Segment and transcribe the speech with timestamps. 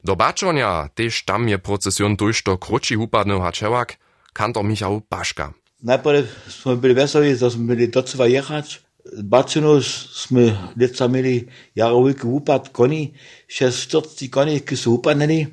[0.00, 4.00] Do bačonia tež tam je procesion dojšto kruči upadného hačevak,
[4.32, 5.52] kantor Michał Paszka.
[5.80, 8.80] Najprv smo bili veseli, da smo bili docela jechać.
[9.24, 13.16] Bačinu sme leca mieli jarový upad koni,
[13.48, 15.48] 640 koni, ki sú upadnení.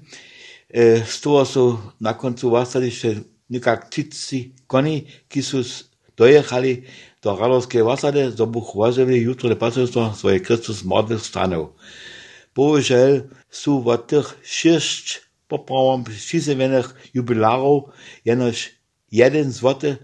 [0.68, 1.66] E, z toho sú
[2.04, 5.64] na koncu vastali ešte nekak 30 koni, ki sú
[6.20, 6.84] dojechali
[7.24, 11.72] do Radovskej vasady, z obuch vazili jutro pasenstvo svoje Kristus mŕtvych stanov.
[12.58, 15.06] bohužel sú v tých šesť
[15.46, 17.94] popravom přizevených jubilárov
[18.26, 18.74] jenož
[19.14, 20.02] jeden złoty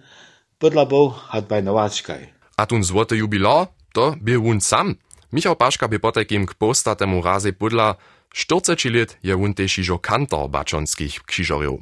[0.61, 2.29] podľa bol had by nováčkaj.
[2.55, 3.73] A tún złoty jubilár?
[3.97, 5.01] To by on sam.
[5.33, 7.97] Michał Paška by potekim k postatemu razy podľa
[8.33, 11.81] 40 let je on tež ižo kantor bačonských křižorjev.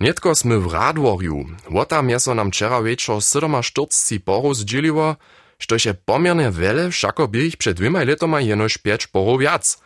[0.00, 5.20] Netko sme v Radvorju, o tam je so nam včera večer 47 porus džilivo,
[5.62, 9.78] što je pomierne wele, wszako by ich przed dwoma letoma jenoż 5 porów wiac.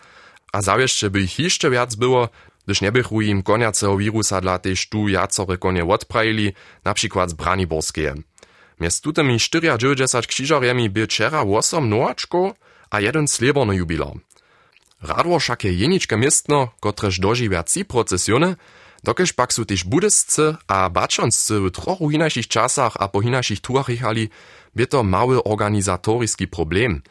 [0.53, 2.29] A zawieście by ich jeszcze wiac było,
[2.65, 6.53] gdyż nie bychu im koniaceho wirusa dla tež tu jacore konie odprajili,
[6.85, 8.15] na przykład z Braniborskie.
[8.81, 12.53] Mjez tutemi 94 křižarjemi by wczera 8 nowaczków,
[12.91, 14.17] a jeden slieborny jubilar.
[15.03, 18.57] Radwo však je jeničke miestno, kotrež doživia ci procesione,
[19.07, 23.87] dokež pak sú tež budesce a bačonsce w trochu hinašich časach a po hinašich tuach
[23.87, 24.35] jechali,
[24.75, 27.07] by to mały organizatoriski problem.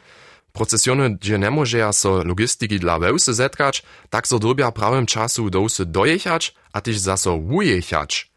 [0.52, 5.86] Procesione, gdzie nie może so logistiki dla wełsy zetkać, tak so dobia prawym czasu dołsy
[5.86, 8.30] dojechać, a tyż zaso wujechać.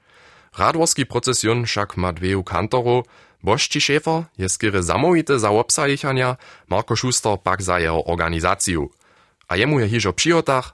[0.57, 3.03] Radworski procesjon však ma dveju kantorov,
[3.39, 6.35] Bošči šéfer je skýre zamówite za obsajechania,
[6.67, 8.91] Marko Schuster pak za jeho organizaciju.
[9.47, 10.11] A jemu je hižo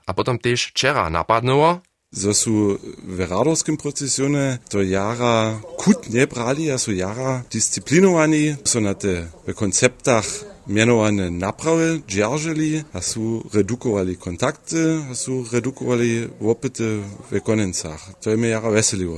[0.06, 6.72] a potom tež včera napadnęło, zo su w radorskim procesione to jara kut nie brali,
[6.72, 10.26] a su jara disciplinowani, so na te w konceptach
[10.68, 18.14] mianowane naprawy dzierżeli, a su redukowali kontakty, a su redukowali łopyty w konencach.
[18.22, 19.18] To je mnie jara weseliło.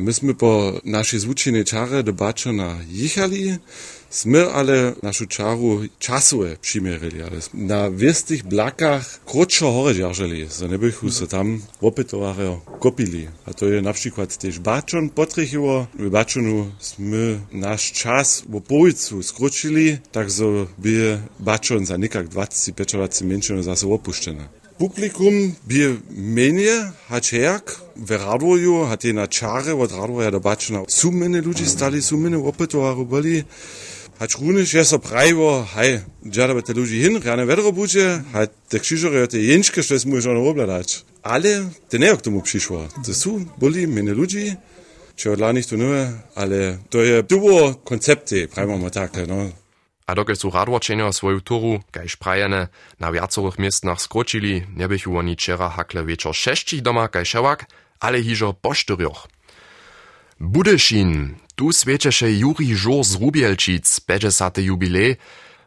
[0.00, 3.58] Myśmy po naszej zwučenej czarze do Baczona jechali,
[4.06, 11.10] Sme ale našu čaru časové přimerili, ale na viestých blakách kročo hore držali, so nebychu
[11.10, 13.28] se tam opätovare kopili.
[13.46, 15.90] A to je napríklad tiež Bačon potrechivo.
[15.98, 23.26] V Bačonu sme náš čas v pojicu skročili, tak so by Bačon za nekak 25
[23.26, 24.65] menšino zase opuštené.
[24.78, 30.84] Publikum by menje, hačejak, v Radvoju, hat je na čare od Radvoja do Bačona.
[30.84, 33.40] Sú mene ľudí stali, sú mene opätovare boli.
[34.20, 38.78] Hać runiš je so pravivo, haj, džada te luži hin, rane vedro buče, haj, te
[38.78, 41.04] kšižore te jenčke, što smo još ono obladać.
[41.22, 42.88] Ale te ne k tomu přišlo.
[43.06, 44.56] To su boli mene ludzi,
[45.16, 49.52] če od lanih to nove, ale to je dubo koncepty, pravimo takle, no.
[50.06, 52.68] A dokud su radwočenio svoju turu, kajž prajene,
[52.98, 57.66] na viacorych miestnach skročili, nebychu oni čera hakle wieczor sześcich doma kajšewak,
[57.98, 59.26] ale hižo po štyrioch.
[60.38, 61.70] Budešin, tu
[62.40, 64.58] Juri Żur z Rubielčic, 50.
[64.58, 65.16] jubilej,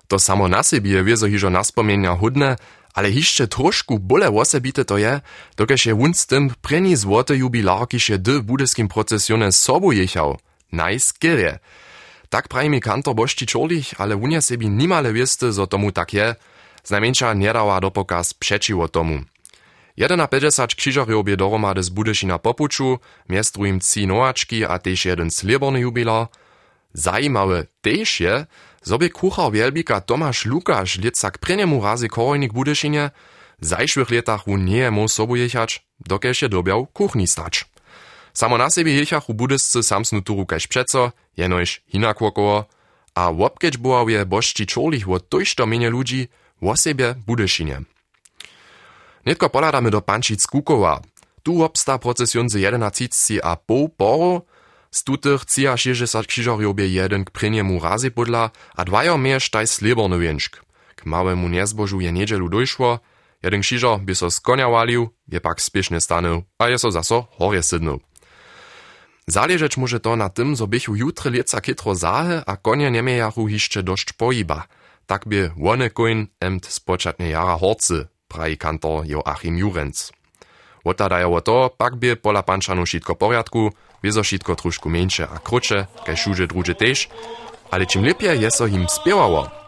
[0.08, 2.58] to samo na sobie wiezo hižo naspomnienia hudne,
[2.94, 5.22] ale hišće trošku bole wosebite to je,
[5.58, 10.38] dokež je wun z tym preni złote jubilar, kiž je d budeskim procesione sobu jechał.
[10.72, 11.60] Nice gilje.
[12.30, 16.36] Tak pravi mi kantor Bošči Čorlich, ale wunia sebi nimale wieste, zo tomu tak je,
[16.84, 19.26] znajmniejsza nie dała do pokaz przeciwo tomu.
[19.98, 25.80] 51 křižarjov je dohromady z Budyšina popuču, mjez drugim trzy nowaczki a tež jeden slieborny
[25.80, 26.28] jubilar.
[26.94, 28.46] Zajimawe tež je,
[28.84, 33.12] zobie kuchar wielbika Tomasz Lukasz lica k preniemu razy korojnik Budyšinie,
[33.62, 37.66] w zajszłych latach wun nie mógł sobu jechać, dokež je dobiał kuchni stać.
[38.34, 42.66] Samo na sobie jechach u budyscy samsnu turu kaž przeco, jenož hinak wokoło,
[43.16, 46.30] a wopkeč boał je bošči čorlich wo tojšto mienie ludzi,
[46.62, 47.84] wo siebie Budyšinie.
[49.26, 51.02] Netko poladamy do Pančic Kukowa.
[51.44, 54.42] Tu obsta procesjon z 11 a pół poro,
[54.92, 55.44] z tutych
[55.76, 60.64] 60 krzyżarjów bie jeden k pryniemu razy podla, a dwajo mierz taj sliborny więczk.
[60.96, 63.00] K małemu niezbożu je niedzielu dojszło,
[63.44, 67.28] jeden krzyżar by so z konia walił, je pak spiesznie stanął, a je so zaso
[67.62, 68.00] sydnął.
[69.30, 73.48] Zależeć może to na tym, zo bychu jutre lieca kitro zahe, a konie nie miejachu
[73.48, 74.64] hiszcze dość poiba.
[75.06, 80.12] Tak by one koin emt spočatne jara horcy praji kantor Joachim Jurenc.
[80.86, 83.72] Wotadajo to, pak by pola pančanu šitko poriadku,
[84.04, 87.10] wiezo šitko trošku mniejsze a krótsze, kaj šuže druže tež,
[87.72, 89.59] ale czym lepiej je so im spiewało.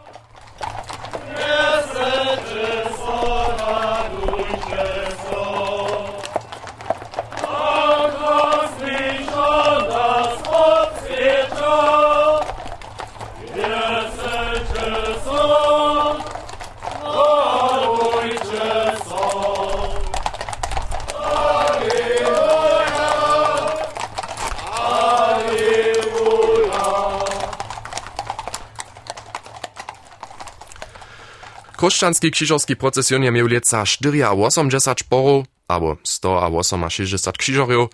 [31.82, 37.90] Chrześcijanski krzyżowski procesjon je miał leca 4 a 80 sporów, albo 100 a 68 krzyżorów,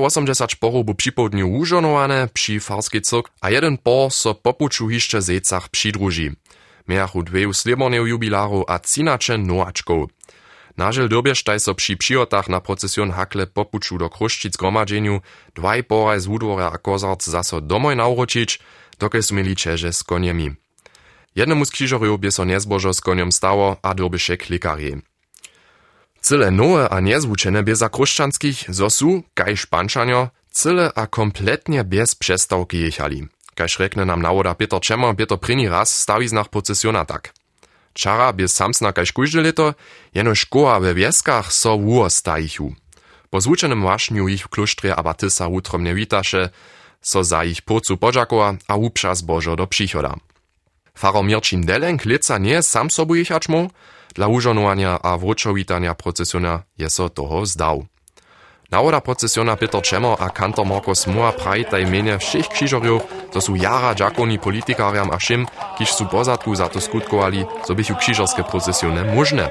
[0.00, 5.22] 80 sporów był przy południu użonowane przy farskiej cyrk, a jeden por so popuczu jeszcze
[5.22, 6.30] zecach przydruži.
[6.88, 10.08] Miachu dveju slibornev jubilaru a cinače noačkov.
[10.76, 15.20] Nažel dobještaj so przy přihotach na procesjon hakle popuču do kruščic gromadženju,
[15.54, 18.58] dvaj poraj z Wudwora a kozarc zaso domoj nauročić,
[19.00, 20.67] dokaj su mieli čeže s koniemi.
[21.36, 24.98] Jednemu z krzyżorów by so niezbożo z stało, a dobysze klikarie.
[26.20, 32.78] Cyle nowe a niezwuczene beza kruszczanskich, zo su, kaj szpanczanio, cyle a kompletnie bez przestałki
[32.80, 33.28] jechali.
[33.54, 37.34] Kaž rekne nam nawoda Peter Čemmer, Peter prini raz stawi znach procesjona tak.
[37.92, 39.74] Čara bez samsna kaž kujže leto,
[40.14, 42.74] jeno škoła we wieskach so wuo stajichu.
[43.30, 46.48] Po zvučenym wašniu ich w kluštrje abatysa utromne witaše,
[47.02, 50.14] so za ich pocu podžakowa a upša zbožo do přichoda.
[50.98, 53.70] Faro Mirčin Delenk lica nie sam sobu jechać mu,
[54.14, 57.86] dla użonowania a wróczowitania procesjona je so toho zdał.
[58.70, 63.02] Nawoda procesjona Peter Čemmer a kantor Markus Moa prajtaj mene všech krzyżorjów,
[63.32, 65.46] to su jara dżakoni politikariam a všim,
[65.78, 69.50] kiž su pozadku za to skutkowali, so bychu krzyżorskie procesjone możne.